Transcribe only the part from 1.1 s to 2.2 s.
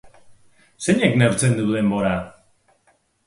neurtzen du denbora?